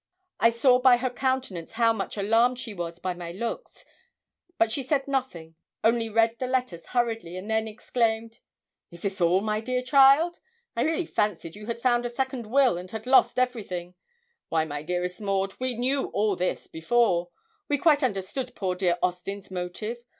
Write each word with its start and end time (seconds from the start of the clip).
I 0.39 0.49
saw 0.49 0.79
by 0.79 0.97
her 0.97 1.11
countenance 1.11 1.73
how 1.73 1.93
much 1.93 2.17
alarmed 2.17 2.57
she 2.57 2.73
was 2.73 2.97
by 2.97 3.13
my 3.13 3.31
looks, 3.31 3.85
but 4.57 4.71
she 4.71 4.81
said 4.81 5.07
nothing, 5.07 5.53
only 5.83 6.09
read 6.09 6.39
the 6.39 6.47
letters 6.47 6.87
hurriedly, 6.87 7.35
and 7.37 7.47
then 7.51 7.67
exclaimed 7.67 8.39
'Is 8.89 9.03
this 9.03 9.21
all, 9.21 9.41
my 9.41 9.61
dear 9.61 9.83
child? 9.83 10.39
I 10.75 10.81
really 10.81 11.05
fancied 11.05 11.55
you 11.55 11.67
had 11.67 11.83
found 11.83 12.03
a 12.07 12.09
second 12.09 12.47
will, 12.47 12.79
and 12.79 12.89
had 12.89 13.05
lost 13.05 13.37
everything. 13.37 13.93
Why, 14.49 14.65
my 14.65 14.81
dearest 14.81 15.21
Maud, 15.21 15.53
we 15.59 15.75
knew 15.77 16.07
all 16.07 16.35
this 16.35 16.65
before. 16.65 17.29
We 17.69 17.77
quite 17.77 18.01
understood 18.01 18.55
poor 18.55 18.73
dear 18.73 18.97
Austin's 19.03 19.51
motive. 19.51 19.99